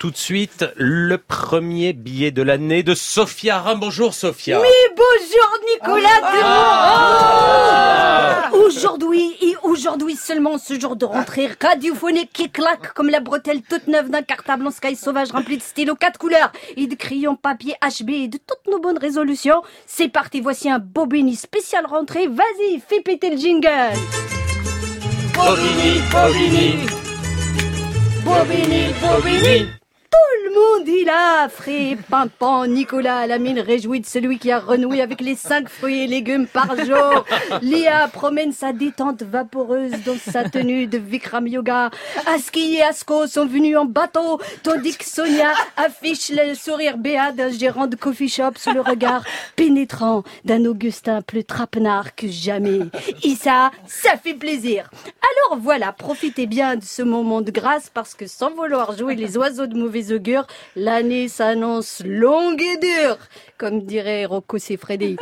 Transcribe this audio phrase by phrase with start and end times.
[0.00, 3.80] tout de suite le premier billet de l'année de Sophia Ram.
[3.80, 4.58] Bonjour Sophia.
[4.58, 6.08] Oui, bonjour Nicolas
[6.42, 8.50] Ah.
[8.54, 13.88] Aujourd'hui et aujourd'hui seulement ce jour de rentrée radiophonique qui claque comme la bretelle toute
[13.88, 17.74] neuve d'un cartable en sky sauvage rempli de stylos quatre couleurs et de crayons papier
[17.82, 19.60] HB et de toutes nos bonnes résolutions.
[19.86, 22.26] C'est parti, voici un Bobini spécial rentrée.
[22.26, 23.68] Vas-y, fais péter le jingle.
[25.34, 26.86] Bobini, Bobini.
[28.24, 29.79] Bobini, Bobini.
[30.60, 35.20] Monde il a frais, pimpant, Nicolas, la mine réjouie de celui qui a renoué avec
[35.20, 37.24] les cinq fruits et légumes par jour.
[37.62, 41.90] Léa promène sa détente vaporeuse dans sa tenue de Vikram Yoga.
[42.26, 47.50] Aski et Asko sont venus en bateau, tandis que Sonia affiche le sourire béat d'un
[47.50, 49.24] gérant de coffee shop sous le regard
[49.56, 52.80] pénétrant d'un Augustin plus trapenard que jamais.
[53.40, 54.90] Ça, ça fait plaisir.
[55.46, 59.38] Alors voilà, profitez bien de ce moment de grâce parce que sans vouloir jouer les
[59.38, 60.46] oiseaux de mauvais augure,
[60.76, 63.18] l'année s'annonce longue et dure,
[63.58, 65.16] comme dirait Rocco Siffredi.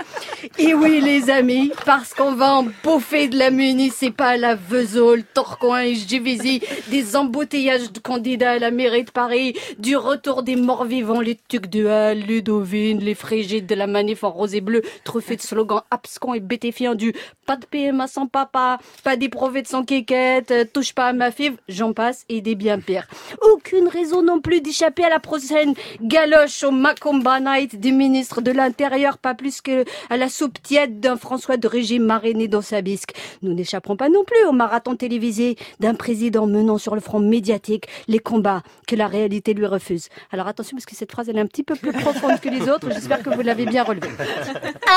[0.58, 5.82] Et oui les amis, parce qu'on va en bouffer de la municipale à Vesoul, Tourcoing
[5.82, 5.96] et
[6.88, 11.36] des embouteillages de candidats à la mairie de Paris, du retour des morts vivants, les
[11.48, 15.42] tucs de Halle, Ludovine, les frigides de la manif en rose et bleu, truffés de
[15.42, 17.12] slogans abscons et bétéfiants du
[17.46, 21.56] pas de PMA sans papa, pas d'éprouvé de sans quéquette, touche pas à ma fibre,
[21.68, 23.06] j'en passe et des bien pires.
[23.52, 28.50] Aucune raison non plus d'échapper à la prochaine galoche au Macomba Night du ministre de
[28.50, 32.82] l'Intérieur, pas plus que à la soupe tiède d'un François de régime mariné dans sa
[32.82, 33.14] bisque.
[33.40, 37.86] Nous n'échapperons pas non plus au marathon télévisé d'un président menant sur le front médiatique
[38.06, 40.10] les combats que la réalité lui refuse.
[40.30, 42.68] Alors attention parce que cette phrase elle est un petit peu plus profonde que les
[42.68, 44.10] autres, j'espère que vous l'avez bien relevée.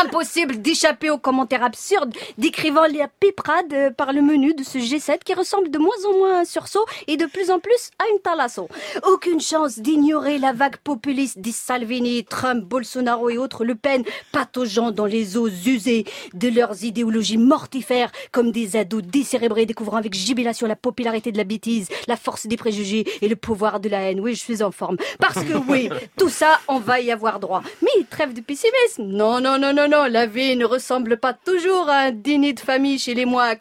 [0.03, 5.19] Impossible d'échapper aux commentaires absurdes décrivant les piprades euh, par le menu de ce G7
[5.23, 8.11] qui ressemble de moins en moins à un sursaut et de plus en plus à
[8.11, 8.67] une thalasso.
[9.07, 14.89] Aucune chance d'ignorer la vague populiste des Salvini, Trump, Bolsonaro et autres Le Pen, pataugeant
[14.89, 20.65] dans les eaux usées de leurs idéologies mortifères comme des ados décérébrés découvrant avec jubilation
[20.65, 24.19] la popularité de la bêtise, la force des préjugés et le pouvoir de la haine.
[24.21, 24.97] Oui, je suis en forme.
[25.19, 25.87] Parce que oui,
[26.17, 27.61] tout ça, on va y avoir droit.
[27.83, 29.05] Mais trêve de pessimisme.
[29.05, 32.59] Non, non, non, non, non, la vie ne ressemble pas toujours à un dîner de
[32.59, 33.55] famille chez les Moix.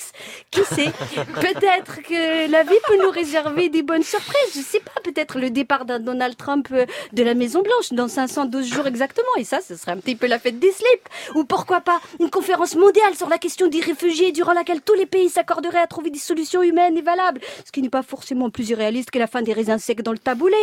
[0.51, 4.53] Qui sait Peut-être que la vie peut nous réserver des bonnes surprises.
[4.55, 8.09] Je sais pas, peut-être le départ d'un Donald Trump euh, de la Maison Blanche dans
[8.09, 9.29] 512 jours exactement.
[9.39, 11.09] Et ça, ce serait un petit peu la fête des slips.
[11.37, 15.07] Ou pourquoi pas une conférence mondiale sur la question des réfugiés durant laquelle tous les
[15.07, 17.41] pays s'accorderaient à trouver des solutions humaines et valables.
[17.65, 20.19] Ce qui n'est pas forcément plus irréaliste que la fin des raisins secs dans le
[20.19, 20.57] taboulé.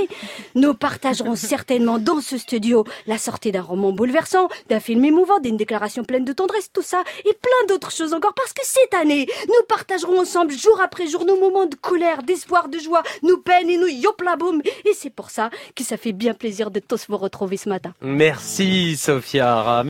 [0.55, 5.57] Nous partagerons certainement dans ce studio la sortie d'un roman bouleversant, d'un film émouvant, d'une
[5.57, 9.27] déclaration pleine de tendresse, tout ça et plein d'autres choses encore parce que cette année,
[9.47, 13.69] nous partagerons ensemble jour après jour nos moments de colère, d'espoir, de joie, nos peines
[13.69, 14.61] et nos yoplaboum.
[14.85, 17.93] Et c'est pour ça que ça fait bien plaisir de tous vous retrouver ce matin.
[18.01, 19.83] Merci Sophia.